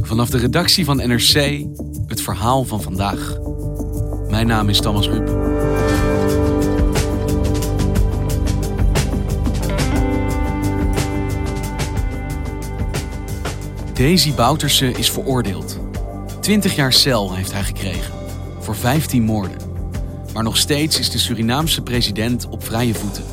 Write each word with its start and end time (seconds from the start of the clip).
Vanaf 0.00 0.30
de 0.30 0.38
redactie 0.38 0.84
van 0.84 0.96
NRC 0.96 1.64
het 2.06 2.20
verhaal 2.20 2.64
van 2.64 2.82
vandaag. 2.82 3.38
Mijn 4.28 4.46
naam 4.46 4.68
is 4.68 4.80
Thomas 4.80 5.08
Ruip. 5.08 5.26
Daisy 13.94 14.34
Bouterse 14.34 14.92
is 14.92 15.10
veroordeeld. 15.10 15.78
20 16.40 16.74
jaar 16.74 16.92
cel 16.92 17.34
heeft 17.34 17.52
hij 17.52 17.62
gekregen. 17.62 18.12
Voor 18.58 18.76
15 18.76 19.22
moorden. 19.22 19.58
Maar 20.32 20.42
nog 20.42 20.56
steeds 20.56 20.98
is 20.98 21.10
de 21.10 21.18
Surinaamse 21.18 21.82
president 21.82 22.48
op 22.48 22.64
vrije 22.64 22.94
voeten. 22.94 23.24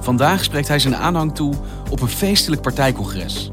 Vandaag 0.00 0.44
spreekt 0.44 0.68
hij 0.68 0.78
zijn 0.78 0.96
aanhang 0.96 1.34
toe 1.34 1.54
op 1.90 2.00
een 2.00 2.08
feestelijk 2.08 2.62
partijcongres. 2.62 3.48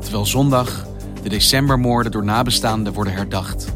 Terwijl 0.00 0.26
zondag 0.26 0.87
de 1.28 1.34
decembermoorden 1.34 2.12
door 2.12 2.24
nabestaanden 2.24 2.92
worden 2.92 3.12
herdacht. 3.12 3.66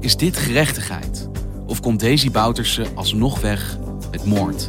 Is 0.00 0.16
dit 0.16 0.36
gerechtigheid? 0.36 1.28
Of 1.66 1.80
komt 1.80 2.00
Daisy 2.00 2.30
Bouterse 2.30 2.86
alsnog 2.94 3.40
weg 3.40 3.78
met 4.10 4.24
moord? 4.24 4.66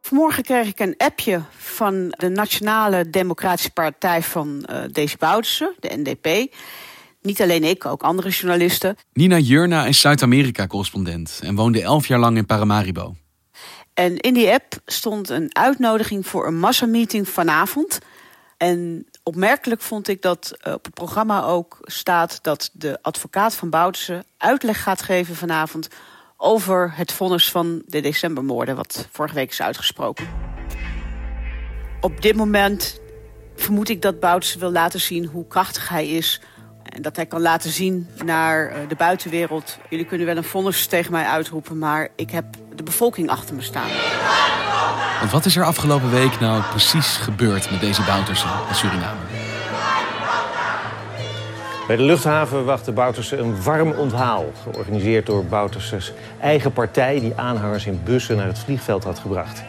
Vanmorgen 0.00 0.42
kreeg 0.42 0.66
ik 0.66 0.80
een 0.80 0.94
appje 0.96 1.40
van 1.56 2.14
de 2.16 2.28
Nationale 2.28 3.10
Democratische 3.10 3.70
Partij 3.70 4.22
van 4.22 4.66
uh, 4.70 4.76
Daisy 4.92 5.16
Bouterse, 5.16 5.74
de 5.80 5.96
NDP. 5.96 6.54
Niet 7.20 7.42
alleen 7.42 7.64
ik, 7.64 7.84
ook 7.84 8.02
andere 8.02 8.28
journalisten. 8.28 8.96
Nina 9.12 9.38
Jurna 9.38 9.86
is 9.86 10.00
Zuid-Amerika-correspondent 10.00 11.40
en 11.42 11.54
woonde 11.54 11.82
elf 11.82 12.06
jaar 12.06 12.18
lang 12.18 12.36
in 12.36 12.46
Paramaribo. 12.46 13.14
En 13.94 14.16
in 14.16 14.34
die 14.34 14.52
app 14.52 14.80
stond 14.86 15.28
een 15.28 15.56
uitnodiging 15.56 16.26
voor 16.26 16.46
een 16.46 16.58
massameeting 16.58 17.28
vanavond. 17.28 17.98
En 18.56 19.06
opmerkelijk 19.22 19.80
vond 19.80 20.08
ik 20.08 20.22
dat 20.22 20.52
uh, 20.66 20.72
op 20.72 20.84
het 20.84 20.94
programma 20.94 21.42
ook 21.42 21.78
staat 21.82 22.38
dat 22.42 22.70
de 22.72 22.98
advocaat 23.02 23.54
van 23.54 23.70
Bouterse 23.70 24.24
uitleg 24.36 24.82
gaat 24.82 25.02
geven 25.02 25.36
vanavond 25.36 25.88
over 26.36 26.92
het 26.94 27.12
vonnis 27.12 27.50
van 27.50 27.82
de 27.86 28.00
decembermoorden, 28.00 28.76
wat 28.76 29.08
vorige 29.10 29.34
week 29.34 29.50
is 29.50 29.62
uitgesproken. 29.62 30.28
Op 32.00 32.22
dit 32.22 32.36
moment 32.36 33.00
vermoed 33.56 33.88
ik 33.88 34.02
dat 34.02 34.20
Bouterse 34.20 34.58
wil 34.58 34.70
laten 34.70 35.00
zien 35.00 35.24
hoe 35.24 35.46
krachtig 35.46 35.88
hij 35.88 36.08
is. 36.08 36.40
En 36.88 37.02
dat 37.02 37.16
hij 37.16 37.26
kan 37.26 37.40
laten 37.40 37.70
zien 37.70 38.08
naar 38.24 38.68
eh, 38.68 38.88
de 38.88 38.94
buitenwereld. 38.94 39.78
Jullie 39.90 40.04
kunnen 40.04 40.26
wel 40.26 40.36
een 40.36 40.44
vonnis 40.44 40.86
tegen 40.86 41.12
mij 41.12 41.24
uitroepen, 41.24 41.78
maar 41.78 42.08
ik 42.16 42.30
heb 42.30 42.44
de 42.74 42.82
bevolking 42.82 43.30
achter 43.30 43.54
me 43.54 43.62
staan. 43.62 43.88
Want 45.18 45.30
wat 45.30 45.44
is 45.44 45.56
er 45.56 45.64
afgelopen 45.64 46.10
week 46.10 46.40
nou 46.40 46.62
precies 46.62 47.16
gebeurd 47.16 47.70
met 47.70 47.80
deze 47.80 48.02
Bouterse 48.02 48.46
in 48.68 48.74
Suriname? 48.74 49.20
Bij 51.86 51.96
de 51.96 52.02
luchthaven 52.02 52.64
wachtte 52.64 52.92
Bouterse 52.92 53.36
een 53.36 53.62
warm 53.62 53.90
onthaal. 53.92 54.52
Georganiseerd 54.62 55.26
door 55.26 55.44
Bouterses 55.44 56.12
eigen 56.40 56.72
partij... 56.72 57.20
die 57.20 57.32
aanhangers 57.36 57.86
in 57.86 58.00
bussen 58.04 58.36
naar 58.36 58.46
het 58.46 58.58
vliegveld 58.58 59.04
had 59.04 59.18
gebracht. 59.18 59.62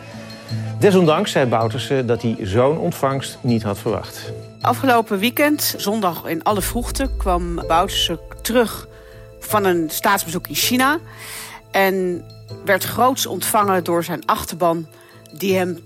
Desondanks 0.79 1.31
zei 1.31 1.45
Bouterse 1.45 2.05
dat 2.05 2.21
hij 2.21 2.37
zo'n 2.41 2.77
ontvangst 2.77 3.37
niet 3.41 3.63
had 3.63 3.77
verwacht. 3.79 4.31
Afgelopen 4.61 5.19
weekend, 5.19 5.73
zondag 5.77 6.25
in 6.25 6.43
alle 6.43 6.61
vroegte, 6.61 7.09
kwam 7.17 7.55
Bouterse 7.55 8.19
terug 8.41 8.87
van 9.39 9.65
een 9.65 9.89
staatsbezoek 9.89 10.47
in 10.47 10.55
China. 10.55 10.99
En 11.71 12.25
werd 12.65 12.83
groots 12.83 13.25
ontvangen 13.25 13.83
door 13.83 14.03
zijn 14.03 14.25
achterban, 14.25 14.87
die 15.31 15.57
hem 15.57 15.79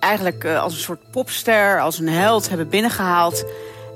eigenlijk 0.00 0.44
eh, 0.44 0.62
als 0.62 0.72
een 0.72 0.80
soort 0.80 1.10
popster, 1.10 1.80
als 1.80 1.98
een 1.98 2.08
held 2.08 2.48
hebben 2.48 2.68
binnengehaald 2.68 3.44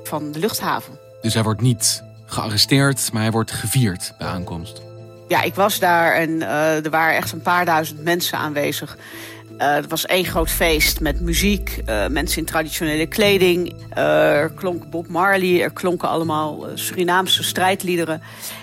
van 0.03 0.31
de 0.31 0.39
luchthaven. 0.39 0.99
Dus 1.21 1.33
hij 1.33 1.43
wordt 1.43 1.61
niet 1.61 2.03
gearresteerd, 2.25 3.09
maar 3.11 3.21
hij 3.21 3.31
wordt 3.31 3.51
gevierd 3.51 4.13
bij 4.17 4.27
aankomst. 4.27 4.81
Ja, 5.27 5.41
ik 5.41 5.55
was 5.55 5.79
daar 5.79 6.13
en 6.13 6.29
uh, 6.29 6.85
er 6.85 6.89
waren 6.89 7.15
echt 7.15 7.31
een 7.31 7.41
paar 7.41 7.65
duizend 7.65 8.03
mensen 8.03 8.37
aanwezig. 8.37 8.97
Uh, 9.57 9.73
het 9.73 9.89
was 9.89 10.05
één 10.05 10.25
groot 10.25 10.49
feest 10.49 10.99
met 10.99 11.19
muziek, 11.19 11.81
uh, 11.89 12.07
mensen 12.07 12.37
in 12.37 12.45
traditionele 12.45 13.05
kleding. 13.05 13.75
er 13.89 14.49
klonk 14.49 14.89
Bob 14.89 15.07
Marley, 15.07 15.61
er 15.61 15.71
klonken 15.71 16.09
allemaal 16.09 16.65
Surinaamse 16.73 17.43
strijdliederen. 17.43 18.21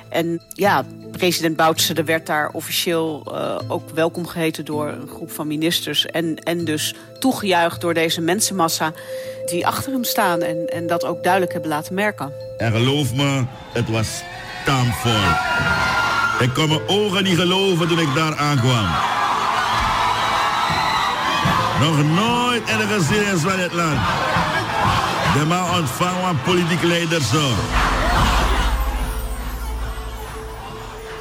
En 0.08 0.40
ja, 0.52 0.84
president 1.10 1.56
Boutsen 1.56 2.04
werd 2.04 2.26
daar 2.26 2.50
officieel 2.52 3.36
ook 3.68 3.90
welkom 3.90 4.26
geheten 4.26 4.64
door 4.64 4.88
een 4.88 5.08
groep 5.08 5.30
van 5.30 5.46
ministers. 5.46 6.06
En, 6.06 6.36
en 6.36 6.64
dus 6.64 6.94
toegejuicht 7.18 7.80
door 7.80 7.94
deze 7.94 8.20
mensenmassa 8.20 8.92
die 9.46 9.66
achter 9.66 9.92
hem 9.92 10.04
staan 10.04 10.42
en, 10.42 10.66
en 10.66 10.86
dat 10.86 11.04
ook 11.04 11.22
duidelijk 11.22 11.52
hebben 11.52 11.70
laten 11.70 11.94
merken. 11.94 12.32
En 12.58 12.72
geloof 12.72 13.14
me, 13.14 13.44
het 13.72 13.88
was 13.88 14.22
taamvol. 14.64 15.10
Ik 16.40 16.54
kon 16.54 16.68
mijn 16.68 16.88
ogen 16.88 17.24
niet 17.24 17.38
geloven 17.38 17.88
toen 17.88 17.98
ik 17.98 18.14
daar 18.14 18.36
aankwam. 18.36 19.19
Nog 21.80 22.04
nooit 22.04 22.66
de 22.66 22.86
geschiedenis 22.86 23.40
van 23.40 23.56
dit 23.56 23.72
land. 23.72 23.98
De 25.34 25.44
man 25.48 25.78
ontvangt 25.78 26.20
van 26.20 26.42
politieke 26.42 26.86
leiders 26.86 27.30
zo. 27.30 27.54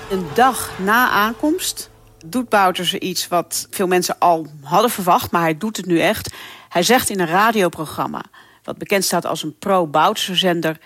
Een 0.10 0.28
dag 0.34 0.72
na 0.80 1.10
aankomst 1.10 1.90
doet 2.26 2.50
Bouterse 2.50 3.00
iets 3.00 3.28
wat 3.28 3.68
veel 3.70 3.88
mensen 3.88 4.20
al 4.20 4.48
hadden 4.64 4.92
verwacht, 4.92 5.32
maar 5.32 5.42
hij 5.42 5.58
doet 5.58 5.78
het 5.78 5.86
nu 5.86 6.00
echt. 6.00 6.34
Hij 6.70 6.84
zegt 6.84 7.10
in 7.10 7.20
een 7.20 7.28
radioprogramma, 7.28 8.24
wat 8.64 8.78
bekend 8.78 9.04
staat 9.04 9.26
als 9.26 9.44
een 9.44 9.58
pro-Bouterse 9.58 10.36
zender... 10.36 10.78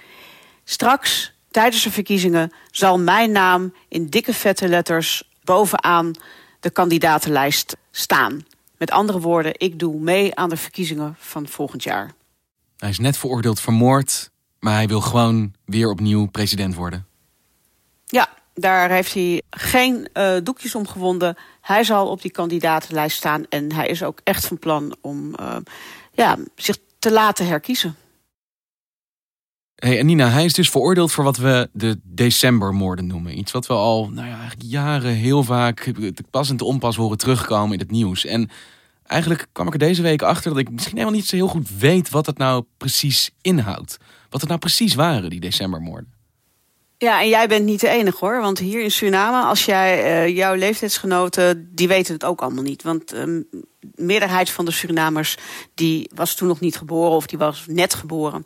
straks, 0.63 1.33
tijdens 1.51 1.83
de 1.83 1.91
verkiezingen, 1.91 2.51
zal 2.71 2.99
mijn 2.99 3.31
naam 3.31 3.73
in 3.87 4.05
dikke 4.05 4.33
vette 4.33 4.67
letters 4.67 5.29
bovenaan 5.43 6.11
de 6.59 6.69
kandidatenlijst 6.69 7.77
staan. 7.91 8.45
Met 8.77 8.91
andere 8.91 9.19
woorden, 9.19 9.53
ik 9.57 9.79
doe 9.79 9.99
mee 9.99 10.35
aan 10.35 10.49
de 10.49 10.57
verkiezingen 10.57 11.15
van 11.19 11.47
volgend 11.47 11.83
jaar. 11.83 12.11
Hij 12.77 12.89
is 12.89 12.99
net 12.99 13.17
veroordeeld 13.17 13.59
voor 13.59 13.73
moord, 13.73 14.29
maar 14.59 14.73
hij 14.73 14.87
wil 14.87 15.01
gewoon 15.01 15.53
weer 15.65 15.89
opnieuw 15.89 16.25
president 16.25 16.75
worden. 16.75 17.05
Ja, 18.05 18.29
daar 18.53 18.89
heeft 18.89 19.13
hij 19.13 19.41
geen 19.49 20.09
uh, 20.13 20.35
doekjes 20.43 20.75
om 20.75 20.87
gewonden. 20.87 21.37
Hij 21.61 21.83
zal 21.83 22.07
op 22.07 22.21
die 22.21 22.31
kandidatenlijst 22.31 23.17
staan 23.17 23.45
en 23.49 23.71
hij 23.71 23.87
is 23.87 24.03
ook 24.03 24.19
echt 24.23 24.45
van 24.45 24.59
plan 24.59 24.95
om 25.01 25.33
uh, 25.39 25.55
ja, 26.11 26.37
zich 26.55 26.77
te 26.99 27.11
laten 27.11 27.47
herkiezen. 27.47 27.95
Hey, 29.83 29.99
en 29.99 30.05
Nina, 30.05 30.29
hij 30.29 30.45
is 30.45 30.53
dus 30.53 30.69
veroordeeld 30.69 31.11
voor 31.11 31.23
wat 31.23 31.37
we 31.37 31.69
de 31.73 31.99
decembermoorden 32.03 33.07
noemen. 33.07 33.37
Iets 33.37 33.51
wat 33.51 33.67
we 33.67 33.73
al 33.73 34.09
nou 34.09 34.27
ja, 34.27 34.49
jaren 34.57 35.13
heel 35.13 35.43
vaak 35.43 35.91
pas 36.29 36.49
en 36.49 36.57
te 36.57 36.63
onpas 36.63 36.95
horen 36.95 37.17
terugkomen 37.17 37.73
in 37.73 37.79
het 37.79 37.91
nieuws. 37.91 38.25
En 38.25 38.49
eigenlijk 39.05 39.47
kwam 39.51 39.67
ik 39.67 39.73
er 39.73 39.79
deze 39.79 40.01
week 40.01 40.21
achter 40.21 40.49
dat 40.49 40.59
ik 40.59 40.71
misschien 40.71 40.97
helemaal 40.97 41.15
niet 41.15 41.25
zo 41.25 41.35
heel 41.35 41.47
goed 41.47 41.69
weet 41.77 42.09
wat 42.09 42.25
het 42.25 42.37
nou 42.37 42.63
precies 42.77 43.31
inhoudt. 43.41 43.97
Wat 44.29 44.39
het 44.39 44.49
nou 44.49 44.59
precies 44.59 44.95
waren, 44.95 45.29
die 45.29 45.39
decembermoorden. 45.39 46.13
Ja, 46.97 47.21
en 47.21 47.29
jij 47.29 47.47
bent 47.47 47.65
niet 47.65 47.79
de 47.79 47.89
enige 47.89 48.25
hoor. 48.25 48.41
Want 48.41 48.59
hier 48.59 48.83
in 48.83 48.91
Suriname, 48.91 49.47
als 49.47 49.65
jij 49.65 50.25
uh, 50.27 50.35
jouw 50.35 50.55
leeftijdsgenoten, 50.55 51.69
die 51.75 51.87
weten 51.87 52.13
het 52.13 52.25
ook 52.25 52.41
allemaal 52.41 52.63
niet. 52.63 52.83
Want 52.83 53.13
um, 53.13 53.47
de 53.79 54.03
meerderheid 54.03 54.49
van 54.49 54.65
de 54.65 54.71
Surinamers, 54.71 55.37
die 55.73 56.09
was 56.15 56.35
toen 56.35 56.47
nog 56.47 56.59
niet 56.59 56.77
geboren 56.77 57.15
of 57.15 57.25
die 57.25 57.37
was 57.37 57.65
net 57.67 57.93
geboren. 57.93 58.45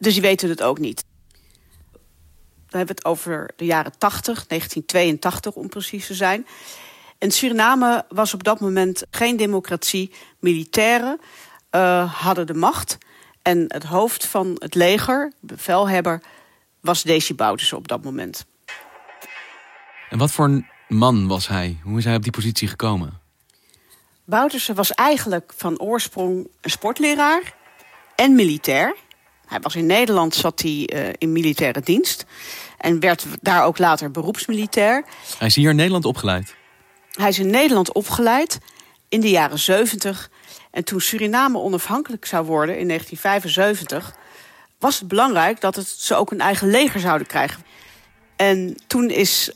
Dus 0.00 0.12
die 0.12 0.22
weten 0.22 0.48
het 0.48 0.62
ook 0.62 0.78
niet. 0.78 1.04
We 2.68 2.76
hebben 2.76 2.96
het 2.96 3.04
over 3.04 3.50
de 3.56 3.64
jaren 3.64 3.98
80, 3.98 4.46
1982 4.46 5.54
om 5.54 5.68
precies 5.68 6.06
te 6.06 6.14
zijn. 6.14 6.46
En 7.18 7.30
Suriname 7.30 8.04
was 8.08 8.34
op 8.34 8.44
dat 8.44 8.60
moment 8.60 9.02
geen 9.10 9.36
democratie. 9.36 10.12
Militairen 10.38 11.20
uh, 11.70 12.14
hadden 12.22 12.46
de 12.46 12.54
macht. 12.54 12.98
En 13.42 13.64
het 13.68 13.84
hoofd 13.84 14.26
van 14.26 14.56
het 14.58 14.74
leger, 14.74 15.32
bevelhebber, 15.40 16.22
was 16.80 17.02
Desi 17.02 17.34
Bouterse 17.34 17.76
op 17.76 17.88
dat 17.88 18.04
moment. 18.04 18.46
En 20.10 20.18
wat 20.18 20.30
voor 20.30 20.44
een 20.44 20.66
man 20.88 21.28
was 21.28 21.48
hij? 21.48 21.78
Hoe 21.82 21.98
is 21.98 22.04
hij 22.04 22.16
op 22.16 22.22
die 22.22 22.32
positie 22.32 22.68
gekomen? 22.68 23.20
Bouterse 24.24 24.74
was 24.74 24.92
eigenlijk 24.92 25.52
van 25.56 25.78
oorsprong 25.78 26.48
een 26.60 26.70
sportleraar 26.70 27.54
en 28.16 28.34
militair. 28.34 28.96
Hij 29.50 29.60
was 29.60 29.74
in 29.74 29.86
Nederland, 29.86 30.34
zat 30.34 30.60
hij 30.60 30.90
uh, 30.94 31.08
in 31.18 31.32
militaire 31.32 31.80
dienst. 31.80 32.24
En 32.78 33.00
werd 33.00 33.26
daar 33.40 33.64
ook 33.64 33.78
later 33.78 34.10
beroepsmilitair. 34.10 35.04
Hij 35.38 35.46
is 35.46 35.54
hier 35.54 35.70
in 35.70 35.76
Nederland 35.76 36.04
opgeleid? 36.04 36.54
Hij 37.10 37.28
is 37.28 37.38
in 37.38 37.50
Nederland 37.50 37.92
opgeleid 37.92 38.58
in 39.08 39.20
de 39.20 39.30
jaren 39.30 39.58
70. 39.58 40.30
En 40.70 40.84
toen 40.84 41.00
Suriname 41.00 41.58
onafhankelijk 41.58 42.24
zou 42.24 42.46
worden 42.46 42.78
in 42.78 42.88
1975 42.88 44.14
was 44.78 44.98
het 44.98 45.08
belangrijk 45.08 45.60
dat 45.60 45.76
het, 45.76 45.88
ze 45.88 46.14
ook 46.14 46.30
een 46.30 46.40
eigen 46.40 46.70
leger 46.70 47.00
zouden 47.00 47.26
krijgen. 47.26 47.64
En 48.36 48.76
toen 48.86 49.10
is 49.10 49.50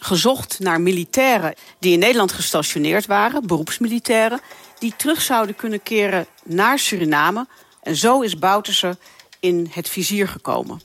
gezocht 0.00 0.58
naar 0.58 0.80
militairen 0.80 1.54
die 1.78 1.92
in 1.92 1.98
Nederland 1.98 2.32
gestationeerd 2.32 3.06
waren, 3.06 3.46
beroepsmilitairen, 3.46 4.40
die 4.78 4.94
terug 4.96 5.20
zouden 5.20 5.56
kunnen 5.56 5.82
keren 5.82 6.26
naar 6.44 6.78
Suriname. 6.78 7.46
En 7.82 7.96
zo 7.96 8.20
is 8.20 8.38
Bouterse 8.38 8.98
in 9.40 9.68
het 9.70 9.88
vizier 9.88 10.28
gekomen. 10.28 10.80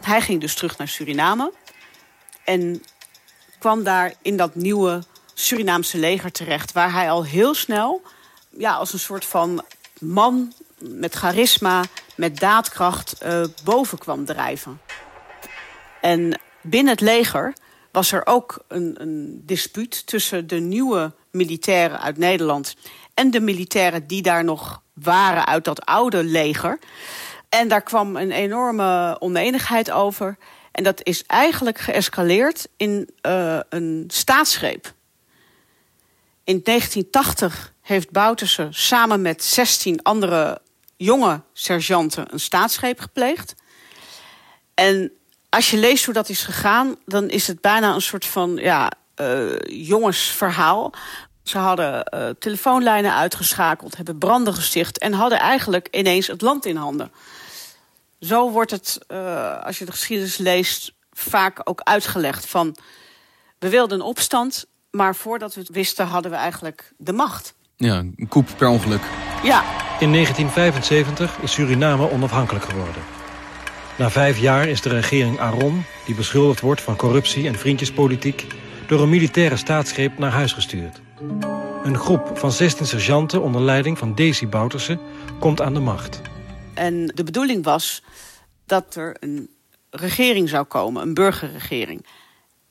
Hij 0.00 0.20
ging 0.20 0.40
dus 0.40 0.54
terug 0.54 0.78
naar 0.78 0.88
Suriname 0.88 1.52
en 2.44 2.82
kwam 3.58 3.82
daar 3.82 4.14
in 4.22 4.36
dat 4.36 4.54
nieuwe 4.54 5.02
Surinaamse 5.34 5.98
leger 5.98 6.32
terecht, 6.32 6.72
waar 6.72 6.92
hij 6.92 7.10
al 7.10 7.24
heel 7.24 7.54
snel 7.54 8.02
ja, 8.50 8.74
als 8.74 8.92
een 8.92 8.98
soort 8.98 9.24
van 9.24 9.64
man 10.00 10.52
met 10.78 11.14
charisma, 11.14 11.84
met 12.16 12.38
daadkracht 12.38 13.16
uh, 13.22 13.44
boven 13.64 13.98
kwam 13.98 14.24
drijven. 14.24 14.80
En 16.00 16.40
binnen 16.62 16.92
het 16.92 17.00
leger 17.00 17.54
was 17.92 18.12
er 18.12 18.26
ook 18.26 18.64
een, 18.68 18.94
een 18.98 19.42
dispuut 19.44 20.06
tussen 20.06 20.46
de 20.46 20.60
nieuwe 20.60 21.14
militairen 21.30 22.00
uit 22.00 22.16
Nederland 22.16 22.74
en 23.14 23.30
de 23.30 23.40
militairen 23.40 24.06
die 24.06 24.22
daar 24.22 24.44
nog 24.44 24.82
waren 25.02 25.46
uit 25.46 25.64
dat 25.64 25.84
oude 25.84 26.24
leger. 26.24 26.78
En 27.48 27.68
daar 27.68 27.82
kwam 27.82 28.16
een 28.16 28.30
enorme 28.30 29.16
oneenigheid 29.18 29.90
over. 29.90 30.36
En 30.72 30.84
dat 30.84 31.00
is 31.02 31.24
eigenlijk 31.26 31.78
geëscaleerd 31.78 32.68
in 32.76 33.10
uh, 33.26 33.58
een 33.68 34.04
staatsgreep. 34.06 34.94
In 36.44 36.60
1980 36.64 37.72
heeft 37.80 38.10
Bouterse 38.10 38.68
samen 38.70 39.22
met 39.22 39.44
16 39.44 40.02
andere 40.02 40.60
jonge 40.96 41.40
sergeanten 41.52 42.32
een 42.32 42.40
staatsgreep 42.40 43.00
gepleegd. 43.00 43.54
En 44.74 45.12
als 45.48 45.70
je 45.70 45.76
leest 45.76 46.04
hoe 46.04 46.14
dat 46.14 46.28
is 46.28 46.42
gegaan, 46.42 46.96
dan 47.04 47.28
is 47.28 47.46
het 47.46 47.60
bijna 47.60 47.94
een 47.94 48.02
soort 48.02 48.26
van 48.26 48.56
ja, 48.56 48.90
uh, 49.20 49.58
jongensverhaal. 49.66 50.92
Ze 51.48 51.58
hadden 51.58 52.10
uh, 52.14 52.28
telefoonlijnen 52.38 53.14
uitgeschakeld, 53.14 53.96
hebben 53.96 54.18
branden 54.18 54.54
gesticht 54.54 54.98
en 54.98 55.12
hadden 55.12 55.38
eigenlijk 55.38 55.88
ineens 55.90 56.26
het 56.26 56.40
land 56.40 56.66
in 56.66 56.76
handen. 56.76 57.12
Zo 58.20 58.50
wordt 58.50 58.70
het, 58.70 58.98
uh, 59.08 59.62
als 59.62 59.78
je 59.78 59.84
de 59.84 59.90
geschiedenis 59.90 60.36
leest, 60.36 60.92
vaak 61.12 61.60
ook 61.64 61.80
uitgelegd 61.80 62.46
van 62.46 62.76
we 63.58 63.68
wilden 63.68 63.98
een 63.98 64.04
opstand, 64.04 64.66
maar 64.90 65.14
voordat 65.14 65.54
we 65.54 65.60
het 65.60 65.70
wisten 65.70 66.06
hadden 66.06 66.30
we 66.30 66.36
eigenlijk 66.36 66.92
de 66.96 67.12
macht. 67.12 67.54
Ja, 67.76 67.96
een 67.98 68.26
koep 68.28 68.48
per 68.56 68.68
ongeluk. 68.68 69.02
Ja. 69.42 69.64
In 70.00 70.12
1975 70.12 71.38
is 71.38 71.52
Suriname 71.52 72.10
onafhankelijk 72.10 72.64
geworden. 72.64 73.02
Na 73.98 74.10
vijf 74.10 74.38
jaar 74.38 74.68
is 74.68 74.80
de 74.80 74.88
regering 74.88 75.40
Aron, 75.40 75.84
die 76.06 76.14
beschuldigd 76.14 76.60
wordt 76.60 76.80
van 76.80 76.96
corruptie 76.96 77.46
en 77.46 77.54
vriendjespolitiek... 77.54 78.46
door 78.86 79.00
een 79.00 79.08
militaire 79.08 79.56
staatsgreep 79.56 80.18
naar 80.18 80.32
huis 80.32 80.52
gestuurd. 80.52 81.04
Een 81.82 81.98
groep 81.98 82.38
van 82.38 82.52
16 82.52 82.86
sergeanten 82.86 83.42
onder 83.42 83.60
leiding 83.60 83.98
van 83.98 84.14
Desi 84.14 84.46
Bouterse 84.46 84.98
komt 85.40 85.60
aan 85.60 85.74
de 85.74 85.80
macht. 85.80 86.20
En 86.74 87.06
de 87.06 87.24
bedoeling 87.24 87.64
was 87.64 88.02
dat 88.66 88.94
er 88.94 89.16
een 89.20 89.50
regering 89.90 90.48
zou 90.48 90.64
komen, 90.64 91.02
een 91.02 91.14
burgerregering. 91.14 92.06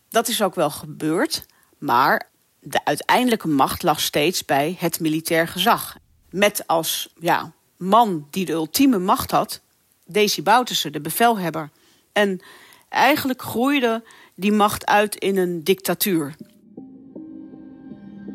Dat 0.09 0.27
is 0.27 0.41
ook 0.41 0.55
wel 0.55 0.69
gebeurd, 0.69 1.45
maar 1.77 2.29
de 2.59 2.85
uiteindelijke 2.85 3.47
macht 3.47 3.83
lag 3.83 3.99
steeds 3.99 4.45
bij 4.45 4.75
het 4.79 4.99
militair 4.99 5.47
gezag. 5.47 5.97
Met 6.29 6.67
als 6.67 7.13
ja, 7.19 7.53
man 7.77 8.27
die 8.29 8.45
de 8.45 8.53
ultieme 8.53 8.99
macht 8.99 9.31
had, 9.31 9.61
Desi 10.05 10.43
Bouterse, 10.43 10.89
de 10.89 11.01
bevelhebber. 11.01 11.69
En 12.11 12.41
eigenlijk 12.89 13.41
groeide 13.41 14.03
die 14.35 14.51
macht 14.51 14.85
uit 14.85 15.15
in 15.15 15.37
een 15.37 15.63
dictatuur. 15.63 16.35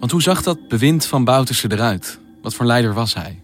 Want 0.01 0.13
hoe 0.13 0.23
zag 0.23 0.43
dat 0.43 0.69
bewind 0.69 1.07
van 1.07 1.25
Bouterse 1.25 1.73
eruit? 1.73 2.19
Wat 2.43 2.55
voor 2.55 2.67
leider 2.67 2.95
was 2.95 3.15
hij? 3.15 3.41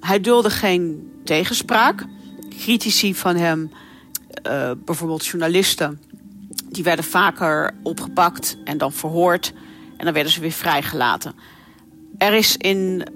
Hij 0.00 0.20
dulde 0.20 0.50
geen 0.50 1.10
tegenspraak. 1.24 2.04
Critici 2.48 3.14
van 3.14 3.36
hem, 3.36 3.70
uh, 4.46 4.70
bijvoorbeeld 4.84 5.26
journalisten, 5.26 6.00
die 6.68 6.84
werden 6.84 7.04
vaker 7.04 7.74
opgepakt 7.82 8.56
en 8.64 8.78
dan 8.78 8.92
verhoord. 8.92 9.52
En 9.96 10.04
dan 10.04 10.14
werden 10.14 10.32
ze 10.32 10.40
weer 10.40 10.52
vrijgelaten. 10.52 11.34
Er 12.18 12.34
is 12.34 12.56
in 12.56 13.06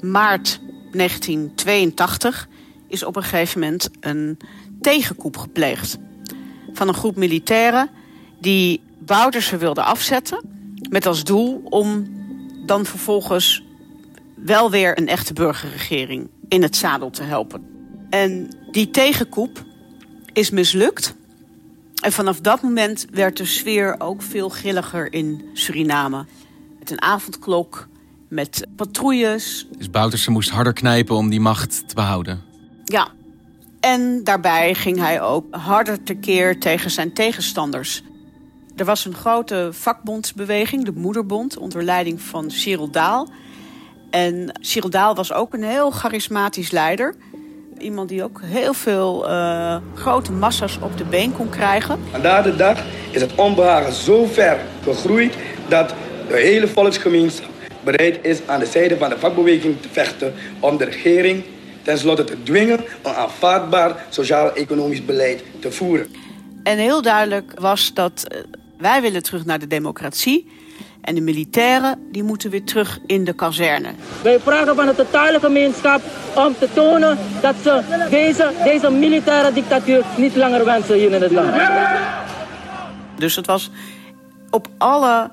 maart 0.00 0.60
1982 0.92 2.48
is 2.86 3.04
op 3.04 3.16
een 3.16 3.22
gegeven 3.22 3.60
moment 3.60 3.90
een 4.00 4.38
tegenkoep 4.80 5.36
gepleegd. 5.36 5.98
Van 6.72 6.88
een 6.88 6.94
groep 6.94 7.16
militairen 7.16 7.90
die 8.40 8.80
Bouterse 8.98 9.56
wilden 9.56 9.84
afzetten. 9.84 10.40
Met 10.90 11.06
als 11.06 11.24
doel 11.24 11.60
om 11.64 12.17
dan 12.68 12.86
vervolgens 12.86 13.62
wel 14.34 14.70
weer 14.70 14.98
een 14.98 15.08
echte 15.08 15.32
burgerregering 15.32 16.28
in 16.48 16.62
het 16.62 16.76
zadel 16.76 17.10
te 17.10 17.22
helpen. 17.22 17.66
En 18.10 18.48
die 18.70 18.90
tegenkoep 18.90 19.64
is 20.32 20.50
mislukt. 20.50 21.14
En 22.02 22.12
vanaf 22.12 22.40
dat 22.40 22.62
moment 22.62 23.06
werd 23.10 23.36
de 23.36 23.44
sfeer 23.44 23.94
ook 23.98 24.22
veel 24.22 24.48
grilliger 24.48 25.12
in 25.12 25.44
Suriname. 25.52 26.24
Met 26.78 26.90
een 26.90 27.02
avondklok, 27.02 27.88
met 28.28 28.66
patrouilles. 28.76 29.66
Dus 29.78 29.90
Bouterse 29.90 30.30
moest 30.30 30.50
harder 30.50 30.72
knijpen 30.72 31.16
om 31.16 31.30
die 31.30 31.40
macht 31.40 31.88
te 31.88 31.94
behouden. 31.94 32.42
Ja. 32.84 33.08
En 33.80 34.24
daarbij 34.24 34.74
ging 34.74 34.98
hij 34.98 35.20
ook 35.22 35.54
harder 35.54 36.02
tekeer 36.02 36.58
tegen 36.60 36.90
zijn 36.90 37.12
tegenstanders. 37.12 38.02
Er 38.78 38.84
was 38.84 39.04
een 39.04 39.14
grote 39.14 39.68
vakbondsbeweging, 39.72 40.84
de 40.84 40.92
Moederbond, 40.94 41.56
onder 41.56 41.82
leiding 41.82 42.20
van 42.20 42.50
Cyril 42.50 42.90
Daal. 42.90 43.28
En 44.10 44.52
Cyril 44.60 44.90
Daal 44.90 45.14
was 45.14 45.32
ook 45.32 45.54
een 45.54 45.62
heel 45.62 45.90
charismatisch 45.90 46.70
leider. 46.70 47.14
Iemand 47.78 48.08
die 48.08 48.22
ook 48.24 48.40
heel 48.44 48.74
veel 48.74 49.30
uh, 49.30 49.76
grote 49.94 50.32
massa's 50.32 50.78
op 50.82 50.98
de 50.98 51.04
been 51.04 51.32
kon 51.32 51.48
krijgen. 51.48 51.98
Vandaag 52.10 52.44
de 52.44 52.56
dag 52.56 52.78
is 53.10 53.20
het 53.20 53.34
onbehagen 53.34 53.92
zo 53.92 54.26
ver 54.26 54.58
gegroeid 54.82 55.34
dat 55.68 55.94
de 56.28 56.36
hele 56.36 56.68
volksgemeenschap 56.68 57.50
bereid 57.84 58.18
is 58.22 58.38
aan 58.46 58.60
de 58.60 58.66
zijde 58.66 58.98
van 58.98 59.08
de 59.08 59.18
vakbeweging 59.18 59.80
te 59.80 59.88
vechten 59.88 60.34
om 60.60 60.76
de 60.76 60.84
regering 60.84 61.44
tenslotte 61.82 62.24
te 62.24 62.42
dwingen 62.42 62.84
een 63.02 63.14
aanvaardbaar 63.14 64.06
sociaal-economisch 64.08 65.04
beleid 65.04 65.42
te 65.60 65.72
voeren. 65.72 66.06
En 66.62 66.78
heel 66.78 67.02
duidelijk 67.02 67.52
was 67.60 67.94
dat 67.94 68.24
uh, 68.32 68.38
wij 68.78 69.00
willen 69.00 69.22
terug 69.22 69.44
naar 69.44 69.58
de 69.58 69.66
democratie. 69.66 70.50
En 71.00 71.14
de 71.14 71.20
militairen 71.20 72.08
die 72.12 72.22
moeten 72.22 72.50
weer 72.50 72.64
terug 72.64 72.98
in 73.06 73.24
de 73.24 73.32
kazerne. 73.32 73.88
Wij 74.22 74.40
vragen 74.40 74.76
van 74.76 74.86
de 74.86 74.94
totale 74.94 75.40
gemeenschap 75.40 76.02
om 76.34 76.54
te 76.58 76.68
tonen 76.74 77.18
dat 77.40 77.54
ze 77.62 78.06
deze, 78.10 78.52
deze 78.64 78.90
militaire 78.90 79.52
dictatuur 79.52 80.04
niet 80.16 80.36
langer 80.36 80.64
wensen 80.64 80.94
hier 80.94 81.12
in 81.12 81.22
het 81.22 81.32
land. 81.32 81.54
Dus 83.16 83.36
het 83.36 83.46
was 83.46 83.70
op 84.50 84.68
alle 84.78 85.30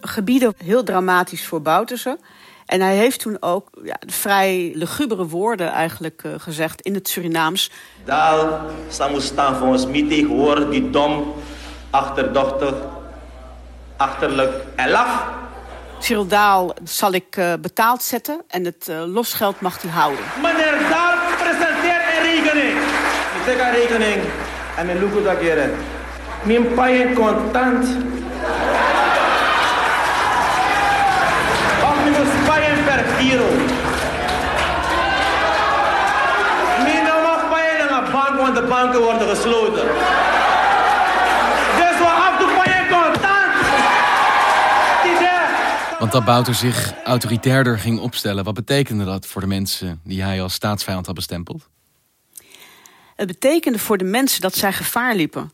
gebieden 0.00 0.54
heel 0.64 0.82
dramatisch 0.82 1.46
voor 1.46 1.62
Bouterse. 1.62 2.18
En 2.66 2.80
hij 2.80 2.96
heeft 2.96 3.20
toen 3.20 3.36
ook 3.42 3.70
ja, 3.84 3.96
vrij 4.06 4.72
lugubere 4.74 5.26
woorden 5.26 5.68
eigenlijk 5.68 6.22
uh, 6.26 6.32
gezegd 6.36 6.80
in 6.80 6.94
het 6.94 7.08
Surinaams. 7.08 7.70
Daal, 8.04 8.60
Samu 8.88 9.20
staan 9.20 9.56
voor 9.56 9.66
ons 9.66 9.86
niet 9.86 10.08
tegenwoordig 10.08 10.68
die 10.68 10.90
dom, 10.90 11.34
achterdochtig, 11.90 12.74
achterlijk 13.96 14.52
en 14.76 14.90
laf. 14.90 15.24
Cyril 15.98 16.26
Daal 16.26 16.74
zal 16.84 17.12
ik 17.12 17.36
uh, 17.36 17.52
betaald 17.60 18.02
zetten 18.02 18.42
en 18.48 18.64
het 18.64 18.86
uh, 18.90 19.02
losgeld 19.06 19.60
mag 19.60 19.82
hij 19.82 19.90
houden. 19.90 20.24
Meneer 20.42 20.78
Daal 20.90 21.14
presenteert 21.38 22.02
een 22.16 22.22
rekening. 22.22 22.78
Ik 23.34 23.42
trek 23.44 23.60
een 23.60 23.70
rekening 23.70 24.22
en 24.76 24.86
mijn 24.86 25.00
loeken 25.00 25.24
dat 25.24 25.38
keren. 25.38 25.74
Mijn 26.42 26.74
paien 26.74 27.14
contant. 27.14 27.84
Of 31.82 31.96
mijn 32.02 32.44
paien 32.46 32.84
per 32.84 33.04
kilo. 33.18 33.46
Mijn 36.82 37.04
mag 37.22 37.48
paien 37.50 37.90
aan 37.90 38.04
de 38.04 38.10
bank, 38.10 38.40
want 38.40 38.54
de 38.54 38.62
banken 38.62 39.00
worden 39.00 39.28
gesloten. 39.28 39.86
Dus 41.76 41.98
wat 41.98 42.08
af 42.08 42.36
de 42.38 42.54
paien 42.56 42.88
contant. 42.88 43.26
Dat 46.10 46.24
Bouter 46.24 46.54
zich 46.54 46.94
autoritairder 47.04 47.78
ging 47.78 48.00
opstellen, 48.00 48.44
wat 48.44 48.54
betekende 48.54 49.04
dat 49.04 49.26
voor 49.26 49.40
de 49.40 49.46
mensen 49.46 50.00
die 50.04 50.22
hij 50.22 50.42
als 50.42 50.54
staatsvijand 50.54 51.06
had 51.06 51.14
bestempeld? 51.14 51.68
Het 53.16 53.26
betekende 53.26 53.78
voor 53.78 53.98
de 53.98 54.04
mensen 54.04 54.40
dat 54.40 54.54
zij 54.54 54.72
gevaar 54.72 55.14
liepen. 55.14 55.52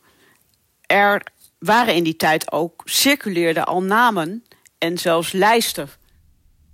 Er 0.81 1.23
waren 1.59 1.95
in 1.95 2.03
die 2.03 2.15
tijd 2.15 2.51
ook, 2.51 2.81
circuleerden 2.85 3.65
al 3.65 3.81
namen 3.81 4.43
en 4.77 4.97
zelfs 4.97 5.31
lijsten. 5.31 5.89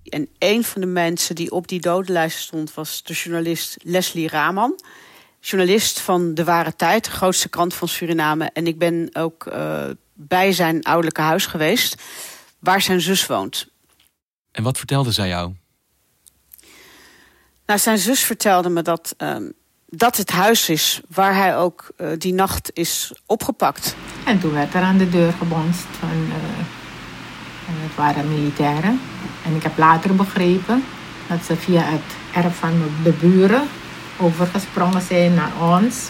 En 0.04 0.30
een 0.40 0.64
van 0.64 0.82
de 0.82 0.88
mensen 0.88 1.36
die 1.36 1.52
op 1.52 1.68
die 1.68 1.82
dodenlijst 1.82 2.40
stond 2.40 2.74
was 2.74 3.04
de 3.04 3.14
journalist 3.14 3.78
Leslie 3.84 4.28
Raman. 4.28 4.80
Journalist 5.40 6.00
van 6.00 6.34
De 6.34 6.44
Ware 6.44 6.76
Tijd, 6.76 7.06
de 7.06 7.12
grootste 7.12 7.50
krant 7.50 7.74
van 7.74 7.88
Suriname. 7.88 8.50
En 8.54 8.68
ik 8.68 8.78
ben 8.78 9.10
ook 9.14 9.46
uh, 9.46 9.84
bij 10.14 10.52
zijn 10.52 10.84
ouderlijke 10.84 11.22
huis 11.22 11.46
geweest, 11.46 12.02
waar 12.60 12.82
zijn 12.82 13.02
zus 13.02 13.26
woont. 13.26 13.71
En 14.52 14.64
wat 14.64 14.78
vertelde 14.78 15.12
zij 15.12 15.28
jou? 15.28 15.54
Nou, 17.66 17.80
zijn 17.80 17.98
zus 17.98 18.24
vertelde 18.24 18.70
me 18.70 18.82
dat 18.82 19.14
ehm, 19.18 19.44
dat 19.94 20.18
het 20.18 20.32
huis 20.32 20.70
is 20.70 21.02
waar 21.08 21.36
hij 21.36 21.58
ook 21.58 21.92
uh, 21.98 22.08
die 22.18 22.34
nacht 22.34 22.72
is 22.74 23.12
opgepakt. 23.26 23.96
En 24.26 24.40
toen 24.40 24.54
werd 24.54 24.74
er 24.74 24.82
aan 24.82 24.98
de 24.98 25.10
deur 25.10 25.34
gebonst 25.34 25.86
van, 26.00 26.10
uh, 26.10 26.34
het 27.66 27.96
waren 27.96 28.30
militairen. 28.30 29.00
En 29.46 29.56
ik 29.56 29.64
heb 29.64 29.78
later 29.78 30.16
begrepen 30.16 30.84
dat 31.28 31.40
ze 31.46 31.56
via 31.56 31.82
het 31.82 32.44
erf 32.46 32.56
van 32.56 32.84
de 33.04 33.12
buren 33.12 33.64
overgesprongen 34.20 35.02
zijn 35.02 35.34
naar 35.34 35.52
ons. 35.60 36.10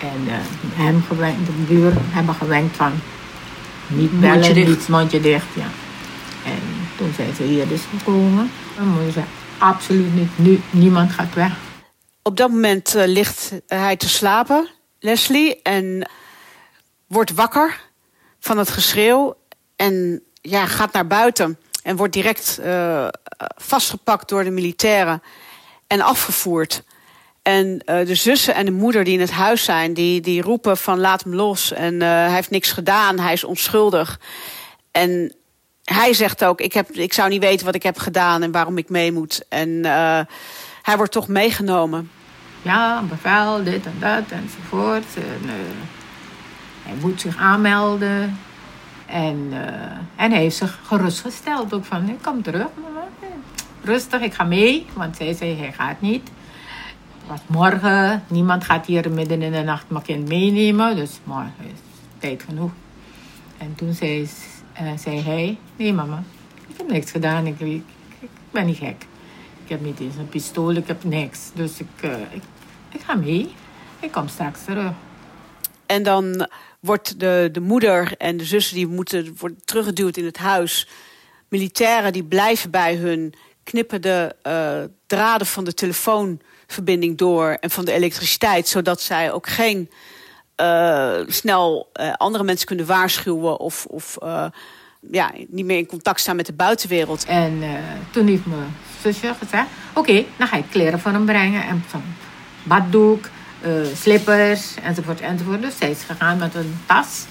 En 0.00 0.22
uh, 0.26 0.34
hem 0.74 1.02
gewenkt, 1.08 1.46
de 1.46 1.52
buren 1.52 2.02
hebben 2.10 2.34
gewenkt 2.34 2.76
van 2.76 2.92
niet 3.86 4.20
bellen, 4.20 4.34
mondje 4.34 4.54
dicht. 4.54 4.68
niet 4.68 4.88
mondje 4.88 5.20
dicht. 5.20 5.46
Ja. 5.54 5.66
En 7.18 7.24
toen 7.24 7.34
ze 7.34 7.42
hier 7.42 7.68
dus 7.68 7.82
gekomen. 7.98 8.50
Dan 8.76 8.86
moet 8.86 9.14
je 9.14 9.22
absoluut 9.58 10.14
niet, 10.14 10.38
nu, 10.38 10.60
niemand 10.70 11.12
gaat 11.12 11.34
weg. 11.34 11.52
Op 12.22 12.36
dat 12.36 12.50
moment 12.50 12.94
uh, 12.96 13.02
ligt 13.06 13.52
hij 13.66 13.96
te 13.96 14.08
slapen, 14.08 14.68
Leslie, 15.00 15.62
en 15.62 16.08
wordt 17.06 17.34
wakker 17.34 17.80
van 18.40 18.58
het 18.58 18.70
geschreeuw 18.70 19.36
en 19.76 20.22
ja, 20.40 20.66
gaat 20.66 20.92
naar 20.92 21.06
buiten 21.06 21.58
en 21.82 21.96
wordt 21.96 22.12
direct 22.12 22.58
uh, 22.60 23.08
vastgepakt 23.56 24.28
door 24.28 24.44
de 24.44 24.50
militairen 24.50 25.22
en 25.86 26.00
afgevoerd. 26.00 26.82
En 27.42 27.82
uh, 27.86 28.06
de 28.06 28.14
zussen 28.14 28.54
en 28.54 28.64
de 28.64 28.70
moeder 28.70 29.04
die 29.04 29.14
in 29.14 29.20
het 29.20 29.30
huis 29.30 29.64
zijn, 29.64 29.94
die, 29.94 30.20
die 30.20 30.42
roepen 30.42 30.76
van 30.76 31.00
laat 31.00 31.22
hem 31.22 31.34
los. 31.34 31.72
En 31.72 32.00
hij 32.00 32.34
heeft 32.34 32.50
niks 32.50 32.72
gedaan, 32.72 33.18
hij 33.18 33.32
is 33.32 33.44
onschuldig. 33.44 34.20
En 34.90 35.34
hij 35.92 36.14
zegt 36.14 36.44
ook, 36.44 36.60
ik, 36.60 36.72
heb, 36.72 36.90
ik 36.90 37.12
zou 37.12 37.28
niet 37.28 37.40
weten 37.40 37.66
wat 37.66 37.74
ik 37.74 37.82
heb 37.82 37.98
gedaan 37.98 38.42
en 38.42 38.52
waarom 38.52 38.78
ik 38.78 38.88
mee 38.88 39.12
moet. 39.12 39.44
En 39.48 39.68
uh, 39.68 40.20
hij 40.82 40.96
wordt 40.96 41.12
toch 41.12 41.28
meegenomen. 41.28 42.10
Ja, 42.62 43.02
bevel, 43.02 43.64
dit 43.64 43.86
en 43.86 43.96
dat 43.98 44.24
enzovoort. 44.28 45.16
En, 45.16 45.50
hij 46.82 46.94
moet 47.00 47.20
zich 47.20 47.36
aanmelden. 47.36 48.38
En, 49.06 49.52
en 50.16 50.30
hij 50.30 50.40
heeft 50.40 50.56
zich 50.56 50.78
gerustgesteld 50.82 51.74
ook 51.74 51.84
van, 51.84 52.08
ik 52.08 52.22
kom 52.22 52.42
terug. 52.42 52.66
Rustig, 53.84 54.20
ik 54.20 54.34
ga 54.34 54.44
mee. 54.44 54.86
Want 54.92 55.16
zij 55.16 55.34
zei, 55.34 55.58
hij 55.58 55.72
gaat 55.72 56.00
niet 56.00 56.30
was 57.26 57.40
morgen. 57.46 58.22
Niemand 58.28 58.64
gaat 58.64 58.86
hier 58.86 59.10
midden 59.10 59.42
in 59.42 59.52
de 59.52 59.62
nacht 59.62 59.84
mijn 59.88 60.04
kind 60.04 60.28
meenemen. 60.28 60.96
Dus 60.96 61.20
morgen 61.24 61.64
is 61.64 61.80
tijd 62.18 62.42
genoeg. 62.42 62.70
En 63.58 63.74
toen 63.74 63.94
zei, 63.94 64.28
uh, 64.80 64.92
zei 64.98 65.20
hij: 65.20 65.58
Nee, 65.76 65.92
mama, 65.92 66.22
ik 66.68 66.76
heb 66.76 66.88
niks 66.90 67.10
gedaan. 67.10 67.46
Ik, 67.46 67.60
ik, 67.60 67.82
ben 68.50 68.66
niet 68.66 68.76
gek. 68.76 69.06
Ik 69.64 69.68
heb 69.68 69.80
niet 69.80 70.00
eens 70.00 70.16
een 70.16 70.28
pistool, 70.28 70.74
ik 70.74 70.86
heb 70.86 71.04
niks. 71.04 71.50
Dus 71.54 71.80
ik, 71.80 72.04
uh, 72.04 72.12
ik, 72.30 72.42
ik 72.88 73.00
ga 73.00 73.14
mee. 73.14 73.54
Ik 74.00 74.12
kom 74.12 74.28
straks 74.28 74.64
terug. 74.64 74.92
En 75.86 76.02
dan 76.02 76.48
wordt 76.80 77.20
de, 77.20 77.48
de 77.52 77.60
moeder 77.60 78.14
en 78.16 78.36
de 78.36 78.44
zussen 78.44 78.76
die 78.76 78.86
moeten 78.86 79.36
worden 79.38 79.64
teruggeduwd 79.64 80.16
in 80.16 80.24
het 80.24 80.38
huis. 80.38 80.88
Militairen 81.48 82.12
die 82.12 82.24
blijven 82.24 82.70
bij 82.70 82.94
hun, 82.94 83.34
knippen 83.64 84.02
de 84.02 84.34
uh, 84.46 84.82
draden 85.06 85.46
van 85.46 85.64
de 85.64 85.74
telefoon 85.74 86.40
verbinding 86.66 87.18
door 87.18 87.50
en 87.50 87.70
van 87.70 87.84
de 87.84 87.92
elektriciteit, 87.92 88.68
zodat 88.68 89.00
zij 89.00 89.32
ook 89.32 89.48
geen 89.48 89.90
uh, 90.56 91.26
snel 91.26 91.90
uh, 92.00 92.12
andere 92.12 92.44
mensen 92.44 92.66
kunnen 92.66 92.86
waarschuwen 92.86 93.58
of, 93.58 93.86
of 93.86 94.16
uh, 94.22 94.44
ja, 95.10 95.30
niet 95.48 95.64
meer 95.64 95.78
in 95.78 95.86
contact 95.86 96.20
staan 96.20 96.36
met 96.36 96.46
de 96.46 96.52
buitenwereld. 96.52 97.24
En 97.24 97.62
toen 98.10 98.26
heeft 98.26 98.46
mijn 98.46 98.74
zusje 99.00 99.34
gezegd: 99.38 99.66
Oké, 99.94 100.24
dan 100.36 100.46
ga 100.46 100.56
ik 100.56 100.64
kleren 100.70 101.00
voor 101.00 101.12
hem 101.12 101.24
brengen 101.24 101.62
en 101.62 101.84
zo'n 101.90 102.14
baddoek, 102.62 103.28
slippers 103.94 104.74
enzovoort 104.82 105.20
enzovoort. 105.20 105.62
Dus 105.62 105.76
zij 105.76 105.90
is 105.90 106.02
gegaan 106.02 106.38
met 106.38 106.54
een 106.54 106.78
tas. 106.86 107.24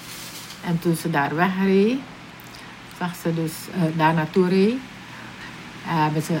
En 0.64 0.78
toen 0.78 0.96
ze 0.96 1.10
daar 1.10 1.34
wegreed, 1.34 1.98
zag 2.98 3.14
ze 3.22 3.34
dus 3.34 3.52
daar 3.96 4.14
naartoe 4.14 4.48
reed, 4.48 4.78
hebben 5.82 6.22
ze, 6.22 6.32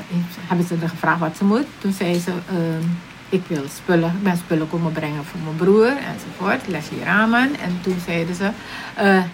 hebben 0.46 0.66
ze 0.66 0.76
er 0.82 0.88
gevraagd 0.88 1.20
wat 1.20 1.36
ze 1.36 1.44
moet. 1.44 1.66
Toen 1.78 1.92
zei 1.92 2.18
ze, 2.18 2.30
uh, 2.30 2.86
ik 3.32 3.46
wil 3.46 3.64
spullen, 3.82 4.22
ben 4.22 4.36
spullen 4.36 4.68
komen 4.68 4.92
brengen 4.92 5.24
voor 5.24 5.40
mijn 5.40 5.56
broer 5.56 5.96
enzovoort. 5.96 6.68
Leslie 6.68 7.02
Ramen. 7.02 7.58
En 7.58 7.80
toen 7.82 7.98
zeiden 8.06 8.34
ze, 8.34 8.50
uh, 8.98 9.24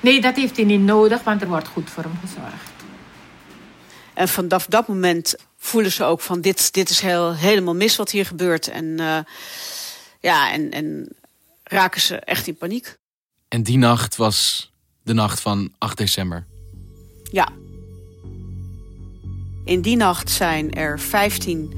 nee 0.00 0.20
dat 0.20 0.36
heeft 0.36 0.56
hij 0.56 0.64
niet 0.64 0.80
nodig, 0.80 1.22
want 1.22 1.42
er 1.42 1.48
wordt 1.48 1.68
goed 1.68 1.90
voor 1.90 2.02
hem 2.02 2.18
gezorgd. 2.20 2.72
En 4.14 4.28
vanaf 4.28 4.66
dat 4.66 4.88
moment 4.88 5.34
voelen 5.58 5.92
ze 5.92 6.04
ook 6.04 6.20
van 6.20 6.40
dit, 6.40 6.72
dit 6.72 6.90
is 6.90 7.00
heel, 7.00 7.34
helemaal 7.34 7.74
mis 7.74 7.96
wat 7.96 8.10
hier 8.10 8.26
gebeurt. 8.26 8.68
En, 8.68 8.84
uh, 8.84 9.18
ja, 10.20 10.52
en, 10.52 10.70
en 10.70 11.08
raken 11.62 12.00
ze 12.00 12.16
echt 12.16 12.46
in 12.46 12.56
paniek. 12.56 12.98
En 13.48 13.62
die 13.62 13.78
nacht 13.78 14.16
was 14.16 14.70
de 15.02 15.12
nacht 15.12 15.40
van 15.40 15.72
8 15.78 15.96
december. 15.96 16.46
Ja, 17.30 17.48
in 19.64 19.80
die 19.80 19.96
nacht 19.96 20.30
zijn 20.30 20.72
er 20.72 21.00
15 21.00 21.72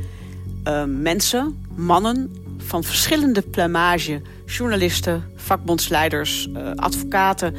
uh, 0.68 0.84
mensen, 0.86 1.66
mannen 1.74 2.36
van 2.58 2.84
verschillende 2.84 3.42
plumage, 3.42 4.22
journalisten, 4.46 5.24
vakbondsleiders, 5.36 6.48
uh, 6.56 6.70
advocaten, 6.74 7.54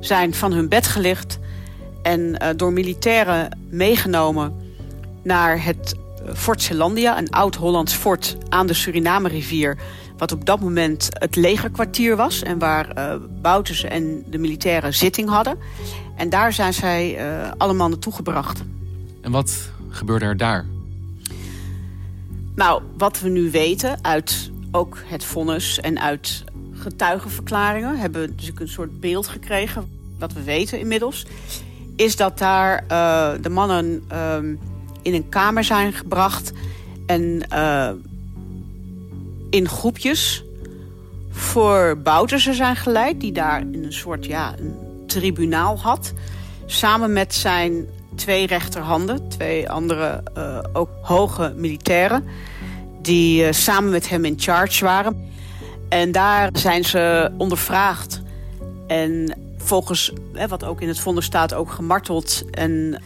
zijn 0.00 0.34
van 0.34 0.52
hun 0.52 0.68
bed 0.68 0.86
gelicht 0.86 1.38
en 2.02 2.20
uh, 2.20 2.48
door 2.56 2.72
militairen 2.72 3.58
meegenomen 3.68 4.54
naar 5.22 5.64
het 5.64 5.94
Fort 6.34 6.62
Zeelandia, 6.62 7.18
een 7.18 7.30
oud-Hollands 7.30 7.94
fort 7.94 8.36
aan 8.48 8.66
de 8.66 8.74
Suriname-rivier, 8.74 9.78
wat 10.16 10.32
op 10.32 10.44
dat 10.44 10.60
moment 10.60 11.08
het 11.10 11.36
legerkwartier 11.36 12.16
was 12.16 12.42
en 12.42 12.58
waar 12.58 12.98
uh, 12.98 13.14
Bouterse 13.42 13.88
en 13.88 14.24
de 14.26 14.38
militairen 14.38 14.94
zitting 14.94 15.28
hadden. 15.28 15.58
En 16.16 16.28
daar 16.28 16.52
zijn 16.52 16.74
zij 16.74 17.18
allemaal 17.56 17.88
naartoe 17.88 18.12
gebracht. 18.12 18.62
En 19.20 19.30
wat 19.30 19.70
gebeurde 19.88 20.24
er 20.24 20.36
daar? 20.36 20.66
Nou, 22.54 22.82
wat 22.96 23.20
we 23.20 23.28
nu 23.28 23.50
weten 23.50 23.98
uit 24.04 24.50
ook 24.70 24.98
het 25.04 25.24
vonnis 25.24 25.80
en 25.80 26.00
uit 26.00 26.44
getuigenverklaringen... 26.72 27.98
hebben 27.98 28.20
we 28.20 28.34
dus 28.34 28.50
een 28.54 28.68
soort 28.68 29.00
beeld 29.00 29.26
gekregen, 29.26 29.90
wat 30.18 30.32
we 30.32 30.42
weten 30.42 30.78
inmiddels... 30.78 31.26
is 31.96 32.16
dat 32.16 32.38
daar 32.38 32.84
uh, 32.90 33.32
de 33.40 33.48
mannen 33.48 34.04
uh, 34.12 34.36
in 35.02 35.14
een 35.14 35.28
kamer 35.28 35.64
zijn 35.64 35.92
gebracht... 35.92 36.52
en 37.06 37.42
uh, 37.52 37.90
in 39.50 39.68
groepjes 39.68 40.44
voor 41.30 41.98
Boutersen 42.02 42.54
zijn 42.54 42.76
geleid... 42.76 43.20
die 43.20 43.32
daar 43.32 43.60
in 43.60 43.84
een 43.84 43.92
soort 43.92 44.26
ja, 44.26 44.54
een 44.58 44.74
tribunaal 45.06 45.78
had... 45.78 46.12
samen 46.66 47.12
met 47.12 47.34
zijn 47.34 47.86
twee 48.14 48.46
rechterhanden, 48.46 49.28
twee 49.28 49.70
andere 49.70 50.22
uh, 50.36 50.58
ook 50.72 50.88
hoge 51.02 51.52
militairen... 51.56 52.24
die 53.02 53.44
uh, 53.44 53.52
samen 53.52 53.90
met 53.90 54.08
hem 54.08 54.24
in 54.24 54.34
charge 54.36 54.84
waren. 54.84 55.28
En 55.88 56.12
daar 56.12 56.50
zijn 56.52 56.84
ze 56.84 57.32
ondervraagd. 57.38 58.20
En 58.86 59.38
volgens 59.56 60.12
hè, 60.32 60.48
wat 60.48 60.64
ook 60.64 60.80
in 60.80 60.88
het 60.88 61.00
vonnis 61.00 61.24
staat 61.24 61.54
ook 61.54 61.70
gemarteld. 61.70 62.44
En 62.50 63.02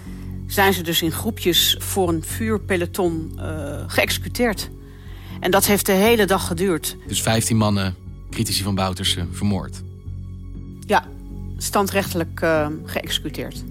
zijn 0.46 0.72
ze 0.72 0.82
dus 0.82 1.02
in 1.02 1.12
groepjes 1.12 1.76
voor 1.78 2.08
een 2.08 2.24
vuurpeloton 2.24 3.32
uh, 3.36 3.84
geëxecuteerd. 3.86 4.70
En 5.40 5.50
dat 5.50 5.66
heeft 5.66 5.86
de 5.86 5.92
hele 5.92 6.26
dag 6.26 6.46
geduurd. 6.46 6.96
Dus 7.06 7.22
15 7.22 7.56
mannen, 7.56 7.94
critici 8.30 8.62
van 8.62 8.74
Bouterse, 8.74 9.26
vermoord? 9.30 9.82
Ja, 10.86 11.04
standrechtelijk 11.56 12.40
uh, 12.40 12.66
geëxecuteerd. 12.84 13.64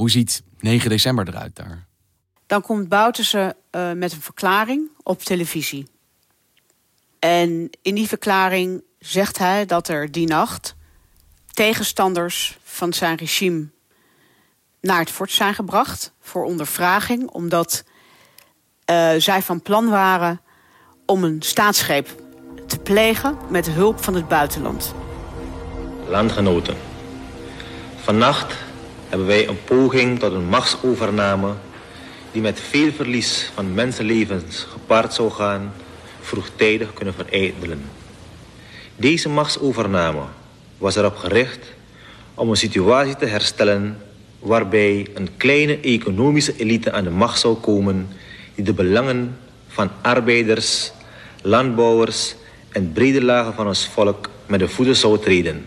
Hoe 0.00 0.10
ziet 0.10 0.42
9 0.60 0.90
december 0.90 1.28
eruit 1.28 1.56
daar? 1.56 1.86
Dan 2.46 2.60
komt 2.60 2.88
Bouterse 2.88 3.56
uh, 3.70 3.92
met 3.92 4.12
een 4.12 4.20
verklaring 4.20 4.90
op 5.02 5.22
televisie. 5.22 5.86
En 7.18 7.70
in 7.82 7.94
die 7.94 8.08
verklaring 8.08 8.82
zegt 8.98 9.38
hij 9.38 9.66
dat 9.66 9.88
er 9.88 10.12
die 10.12 10.26
nacht 10.26 10.74
tegenstanders 11.52 12.58
van 12.62 12.92
zijn 12.92 13.16
regime 13.16 13.68
naar 14.80 14.98
het 14.98 15.10
fort 15.10 15.30
zijn 15.30 15.54
gebracht 15.54 16.12
voor 16.20 16.44
ondervraging, 16.44 17.28
omdat 17.28 17.84
uh, 18.90 19.10
zij 19.18 19.42
van 19.42 19.62
plan 19.62 19.88
waren 19.88 20.40
om 21.06 21.24
een 21.24 21.42
staatsgreep 21.42 22.22
te 22.66 22.78
plegen 22.78 23.38
met 23.48 23.70
hulp 23.70 24.04
van 24.04 24.14
het 24.14 24.28
buitenland. 24.28 24.94
Landgenoten, 26.08 26.76
vannacht 27.96 28.68
hebben 29.10 29.28
wij 29.28 29.48
een 29.48 29.64
poging 29.64 30.18
tot 30.18 30.32
een 30.32 30.44
machtsovername 30.44 31.52
die 32.32 32.42
met 32.42 32.60
veel 32.60 32.92
verlies 32.92 33.50
van 33.54 33.74
mensenlevens 33.74 34.66
gepaard 34.70 35.14
zou 35.14 35.30
gaan, 35.30 35.72
vroegtijdig 36.20 36.92
kunnen 36.92 37.14
verijdelen. 37.14 37.82
Deze 38.96 39.28
machtsovername 39.28 40.22
was 40.78 40.96
erop 40.96 41.16
gericht 41.16 41.66
om 42.34 42.50
een 42.50 42.56
situatie 42.56 43.16
te 43.16 43.26
herstellen 43.26 43.98
waarbij 44.38 45.06
een 45.14 45.28
kleine 45.36 45.80
economische 45.80 46.56
elite 46.56 46.92
aan 46.92 47.04
de 47.04 47.10
macht 47.10 47.40
zou 47.40 47.54
komen 47.54 48.08
die 48.54 48.64
de 48.64 48.72
belangen 48.72 49.36
van 49.68 49.90
arbeiders, 50.02 50.92
landbouwers 51.42 52.34
en 52.72 52.92
brede 52.92 53.22
lagen 53.22 53.54
van 53.54 53.66
ons 53.66 53.88
volk 53.88 54.30
met 54.46 54.60
de 54.60 54.68
voeten 54.68 54.96
zou 54.96 55.18
treden. 55.18 55.66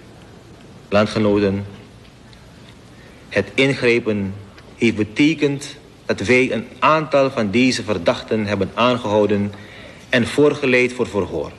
Landgenoten, 0.89 1.65
het 3.33 3.51
ingrijpen 3.53 4.33
heeft 4.75 4.95
betekend 4.95 5.75
dat 6.05 6.19
wij 6.19 6.51
een 6.51 6.67
aantal 6.79 7.31
van 7.31 7.51
deze 7.51 7.83
verdachten 7.83 8.45
hebben 8.45 8.71
aangehouden 8.73 9.51
en 10.09 10.27
voorgeleid 10.27 10.93
voor 10.93 11.07
verhoor. 11.07 11.51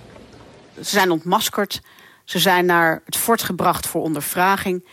Ze 0.75 0.85
zijn 0.85 1.11
ontmaskerd, 1.11 1.83
ze 2.25 2.39
zijn 2.39 2.67
naar 2.67 3.03
het 3.05 3.17
fort 3.17 3.43
gebracht 3.43 3.87
voor 3.87 4.03
ondervraging 4.03 4.85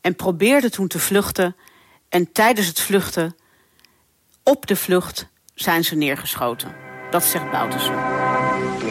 en 0.00 0.14
probeerden 0.14 0.70
toen 0.70 0.88
te 0.88 0.98
vluchten. 0.98 1.56
En 2.08 2.32
tijdens 2.32 2.66
het 2.66 2.80
vluchten, 2.80 3.36
op 4.42 4.66
de 4.66 4.76
vlucht, 4.76 5.26
zijn 5.54 5.84
ze 5.84 5.94
neergeschoten. 5.94 6.74
Dat 7.10 7.24
zegt 7.24 7.50
Boutersen. 7.50 8.25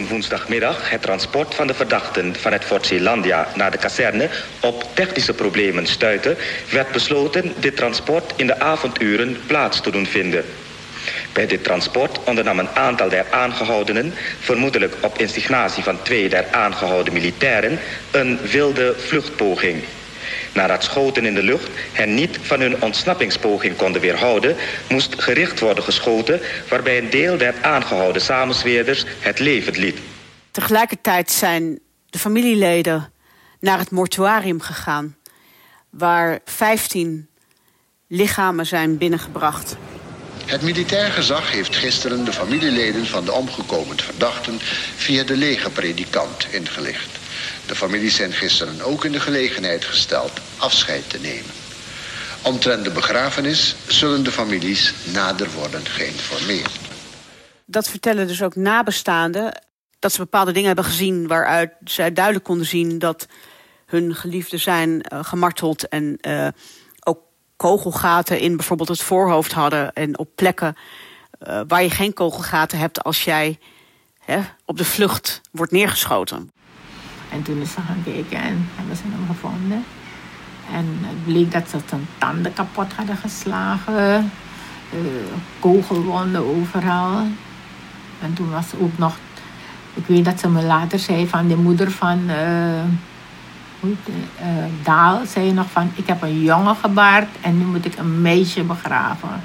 Woensdagmiddag 0.07 0.89
het 0.89 1.01
transport 1.01 1.55
van 1.55 1.67
de 1.67 1.73
verdachten 1.73 2.35
van 2.35 2.51
het 2.51 2.65
Fort 2.65 2.85
Zeelandia 2.85 3.47
naar 3.55 3.71
de 3.71 3.77
kazerne 3.77 4.29
op 4.61 4.83
technische 4.93 5.33
problemen 5.33 5.85
stuitte, 5.85 6.37
werd 6.69 6.91
besloten 6.91 7.53
dit 7.57 7.75
transport 7.75 8.33
in 8.35 8.47
de 8.47 8.59
avonduren 8.59 9.37
plaats 9.45 9.81
te 9.81 9.91
doen 9.91 10.05
vinden. 10.05 10.45
Bij 11.33 11.45
dit 11.45 11.63
transport 11.63 12.23
ondernam 12.23 12.59
een 12.59 12.69
aantal 12.75 13.09
der 13.09 13.25
aangehoudenen, 13.31 14.13
vermoedelijk 14.39 14.97
op 15.01 15.17
instigatie 15.17 15.83
van 15.83 16.01
twee 16.03 16.29
der 16.29 16.51
aangehouden 16.51 17.13
militairen, 17.13 17.79
een 18.11 18.39
wilde 18.51 18.93
vluchtpoging. 18.97 19.83
Nadat 20.55 20.83
schoten 20.83 21.25
in 21.25 21.33
de 21.33 21.43
lucht 21.43 21.69
hen 21.91 22.13
niet 22.13 22.37
van 22.41 22.59
hun 22.59 22.81
ontsnappingspoging 22.81 23.75
konden 23.75 24.01
weerhouden, 24.01 24.55
moest 24.89 25.21
gericht 25.21 25.59
worden 25.59 25.83
geschoten, 25.83 26.39
waarbij 26.69 26.97
een 26.97 27.09
deel 27.09 27.37
der 27.37 27.53
aangehouden 27.61 28.21
samensweerders 28.21 29.05
het 29.19 29.39
leven 29.39 29.79
liet. 29.79 29.99
Tegelijkertijd 30.51 31.31
zijn 31.31 31.79
de 32.09 32.19
familieleden 32.19 33.11
naar 33.59 33.77
het 33.77 33.91
mortuarium 33.91 34.61
gegaan, 34.61 35.15
waar 35.89 36.39
15 36.45 37.27
lichamen 38.07 38.65
zijn 38.65 38.97
binnengebracht. 38.97 39.77
Het 40.45 40.61
militair 40.61 41.11
gezag 41.11 41.51
heeft 41.51 41.75
gisteren 41.75 42.25
de 42.25 42.33
familieleden 42.33 43.05
van 43.05 43.25
de 43.25 43.31
omgekomen 43.31 43.99
verdachten 43.99 44.57
via 44.95 45.23
de 45.23 45.37
legerpredikant 45.37 46.47
ingelicht. 46.51 47.14
De 47.67 47.75
families 47.75 48.15
zijn 48.15 48.33
gisteren 48.33 48.81
ook 48.81 49.05
in 49.05 49.11
de 49.11 49.19
gelegenheid 49.19 49.85
gesteld 49.85 50.31
afscheid 50.57 51.09
te 51.09 51.19
nemen. 51.19 51.51
Omtrent 52.41 52.83
de 52.83 52.91
begrafenis 52.91 53.75
zullen 53.87 54.23
de 54.23 54.31
families 54.31 54.93
nader 55.13 55.51
worden 55.51 55.85
geïnformeerd. 55.85 56.79
Dat 57.65 57.89
vertellen 57.89 58.27
dus 58.27 58.43
ook 58.43 58.55
nabestaanden 58.55 59.61
dat 59.99 60.11
ze 60.11 60.19
bepaalde 60.19 60.51
dingen 60.51 60.67
hebben 60.67 60.85
gezien 60.85 61.27
waaruit 61.27 61.71
zij 61.83 62.13
duidelijk 62.13 62.45
konden 62.45 62.65
zien 62.65 62.99
dat 62.99 63.27
hun 63.85 64.15
geliefden 64.15 64.59
zijn 64.59 64.89
uh, 64.89 65.23
gemarteld 65.23 65.87
en 65.87 66.17
uh, 66.21 66.47
ook 67.03 67.19
kogelgaten 67.55 68.39
in 68.39 68.55
bijvoorbeeld 68.55 68.89
het 68.89 69.01
voorhoofd 69.01 69.51
hadden 69.51 69.93
en 69.93 70.17
op 70.17 70.29
plekken 70.35 70.75
uh, 71.47 71.61
waar 71.67 71.83
je 71.83 71.89
geen 71.89 72.13
kogelgaten 72.13 72.77
hebt 72.77 73.03
als 73.03 73.23
jij 73.23 73.59
hè, 74.19 74.39
op 74.65 74.77
de 74.77 74.85
vlucht 74.85 75.41
wordt 75.51 75.71
neergeschoten. 75.71 76.51
En 77.31 77.41
toen 77.43 77.61
is 77.61 77.71
ze 77.71 77.81
gaan 77.87 78.03
kijken 78.03 78.41
en 78.41 78.69
hebben 78.75 78.95
ze 78.95 79.03
hem 79.05 79.27
gevonden. 79.27 79.83
En 80.71 80.85
het 81.01 81.25
bleek 81.25 81.51
dat 81.51 81.69
ze 81.69 81.77
zijn 81.85 82.07
tanden 82.17 82.53
kapot 82.53 82.93
hadden 82.93 83.17
geslagen. 83.17 84.31
Uh, 84.93 84.99
kogelwonden 85.59 86.45
overal. 86.45 87.27
En 88.21 88.33
toen 88.33 88.49
was 88.49 88.69
ze 88.69 88.79
ook 88.79 88.97
nog... 88.97 89.17
Ik 89.93 90.05
weet 90.05 90.25
dat 90.25 90.39
ze 90.39 90.49
me 90.49 90.61
later 90.63 90.99
zei 90.99 91.27
van 91.27 91.47
de 91.47 91.55
moeder 91.55 91.91
van... 91.91 92.19
Uh, 92.27 92.83
uh, 93.83 93.95
Daal 94.83 95.25
zei 95.25 95.51
nog 95.51 95.69
van... 95.71 95.91
Ik 95.95 96.07
heb 96.07 96.21
een 96.21 96.41
jongen 96.41 96.75
gebaard 96.75 97.29
en 97.41 97.57
nu 97.57 97.65
moet 97.65 97.85
ik 97.85 97.97
een 97.97 98.21
meisje 98.21 98.63
begraven. 98.63 99.41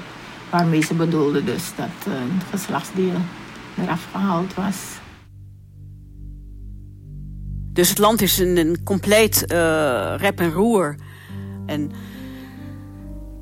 Waarmee 0.49 0.83
ze 0.83 0.93
bedoelde 0.93 1.43
dus 1.43 1.71
dat 1.75 2.13
een 2.13 2.41
geslachtsdeel 2.49 3.21
eraf 3.81 4.07
gehaald 4.11 4.53
was. 4.53 5.00
Dus 7.73 7.89
het 7.89 7.97
land 7.97 8.21
is 8.21 8.37
een, 8.37 8.57
een 8.57 8.83
compleet 8.83 9.45
uh, 9.51 10.13
rep 10.17 10.39
en 10.39 10.51
roer. 10.51 10.95
En 11.65 11.91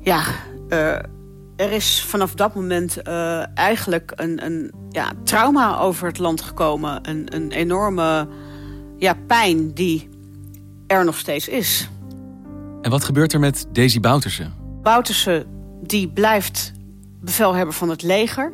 ja, 0.00 0.22
uh, 0.68 0.88
er 1.56 1.72
is 1.72 2.04
vanaf 2.08 2.34
dat 2.34 2.54
moment 2.54 2.98
uh, 3.08 3.58
eigenlijk 3.58 4.12
een, 4.14 4.44
een 4.44 4.72
ja, 4.90 5.12
trauma 5.24 5.78
over 5.78 6.06
het 6.06 6.18
land 6.18 6.40
gekomen. 6.40 7.08
Een, 7.08 7.34
een 7.34 7.52
enorme 7.52 8.28
ja, 8.98 9.14
pijn 9.26 9.74
die 9.74 10.08
er 10.86 11.04
nog 11.04 11.18
steeds 11.18 11.48
is. 11.48 11.88
En 12.82 12.90
wat 12.90 13.04
gebeurt 13.04 13.32
er 13.32 13.40
met 13.40 13.66
Daisy 13.72 14.00
Bouterse? 14.00 14.50
Bouterse 14.82 15.46
die 15.82 16.08
blijft 16.08 16.72
bevelhebber 17.20 17.74
van 17.74 17.88
het 17.88 18.02
leger. 18.02 18.52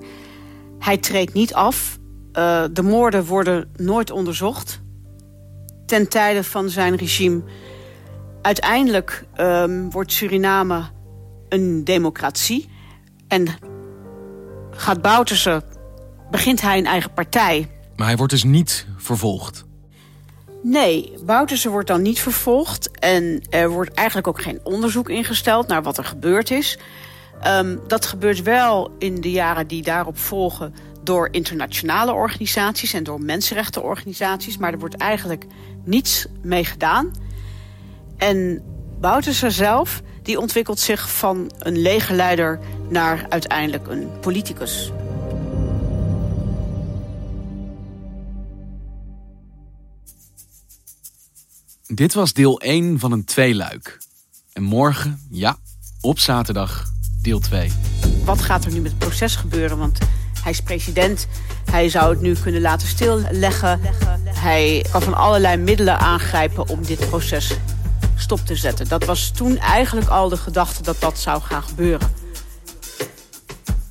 Hij 0.78 0.96
treedt 0.96 1.32
niet 1.32 1.54
af. 1.54 1.98
de 2.72 2.82
moorden 2.82 3.24
worden 3.24 3.68
nooit 3.76 4.10
onderzocht 4.10 4.84
ten 5.86 6.08
tijde 6.08 6.44
van 6.44 6.70
zijn 6.70 6.96
regime. 6.96 7.42
Uiteindelijk 8.42 9.24
um, 9.40 9.90
wordt 9.90 10.12
Suriname 10.12 10.82
een 11.48 11.84
democratie. 11.84 12.68
En 13.28 13.46
gaat 14.70 15.02
Bouterse, 15.02 15.62
begint 16.30 16.60
hij 16.60 16.78
een 16.78 16.86
eigen 16.86 17.12
partij. 17.12 17.70
Maar 17.96 18.06
hij 18.06 18.16
wordt 18.16 18.32
dus 18.32 18.44
niet 18.44 18.86
vervolgd? 18.96 19.64
Nee, 20.62 21.12
Bouterse 21.24 21.68
wordt 21.68 21.88
dan 21.88 22.02
niet 22.02 22.20
vervolgd. 22.20 22.90
En 22.90 23.42
er 23.50 23.70
wordt 23.70 23.94
eigenlijk 23.94 24.28
ook 24.28 24.42
geen 24.42 24.60
onderzoek 24.62 25.08
ingesteld 25.08 25.66
naar 25.66 25.82
wat 25.82 25.98
er 25.98 26.04
gebeurd 26.04 26.50
is. 26.50 26.78
Um, 27.46 27.80
dat 27.86 28.06
gebeurt 28.06 28.42
wel 28.42 28.90
in 28.98 29.20
de 29.20 29.30
jaren 29.30 29.66
die 29.66 29.82
daarop 29.82 30.18
volgen 30.18 30.74
door 31.06 31.28
internationale 31.30 32.12
organisaties 32.12 32.92
en 32.92 33.04
door 33.04 33.20
mensenrechtenorganisaties. 33.20 34.56
Maar 34.56 34.72
er 34.72 34.78
wordt 34.78 34.96
eigenlijk 34.96 35.44
niets 35.84 36.26
mee 36.42 36.64
gedaan. 36.64 37.10
En 38.16 38.62
Bouterse 39.00 39.50
zelf 39.50 40.02
die 40.22 40.40
ontwikkelt 40.40 40.78
zich 40.78 41.10
van 41.10 41.52
een 41.58 41.78
legerleider 41.78 42.60
naar 42.88 43.26
uiteindelijk 43.28 43.86
een 43.88 44.10
politicus. 44.20 44.92
Dit 51.86 52.14
was 52.14 52.32
deel 52.32 52.60
1 52.60 52.98
van 52.98 53.12
een 53.12 53.24
tweeluik. 53.24 53.98
En 54.52 54.62
morgen, 54.62 55.20
ja, 55.30 55.56
op 56.00 56.18
zaterdag, 56.18 56.84
deel 57.22 57.38
2. 57.38 57.72
Wat 58.24 58.42
gaat 58.42 58.64
er 58.64 58.72
nu 58.72 58.80
met 58.80 58.90
het 58.90 59.00
proces 59.00 59.36
gebeuren? 59.36 59.78
Want 59.78 59.98
hij 60.46 60.54
is 60.54 60.60
president. 60.60 61.26
Hij 61.70 61.88
zou 61.88 62.10
het 62.10 62.20
nu 62.20 62.34
kunnen 62.34 62.60
laten 62.60 62.88
stilleggen. 62.88 63.80
Hij 64.24 64.84
kan 64.90 65.02
van 65.02 65.14
allerlei 65.14 65.56
middelen 65.56 65.98
aangrijpen 65.98 66.68
om 66.68 66.82
dit 66.82 67.08
proces 67.08 67.56
stop 68.16 68.38
te 68.38 68.56
zetten. 68.56 68.88
Dat 68.88 69.04
was 69.04 69.30
toen 69.30 69.58
eigenlijk 69.58 70.08
al 70.08 70.28
de 70.28 70.36
gedachte 70.36 70.82
dat 70.82 71.00
dat 71.00 71.18
zou 71.18 71.42
gaan 71.42 71.62
gebeuren. 71.62 72.12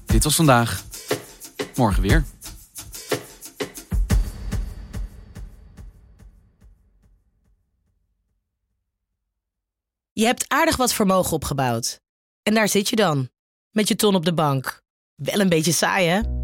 Dit 0.05 0.23
was 0.23 0.35
vandaag. 0.35 0.83
Morgen 1.75 2.01
weer. 2.01 2.25
Je 10.11 10.25
hebt 10.25 10.45
aardig 10.47 10.75
wat 10.75 10.93
vermogen 10.93 11.33
opgebouwd. 11.33 12.01
En 12.43 12.53
daar 12.53 12.69
zit 12.69 12.89
je 12.89 12.95
dan, 12.95 13.29
met 13.71 13.87
je 13.87 13.95
ton 13.95 14.15
op 14.15 14.25
de 14.25 14.33
bank. 14.33 14.83
Wel 15.15 15.39
een 15.39 15.49
beetje 15.49 15.71
saai, 15.71 16.07
hè? 16.07 16.43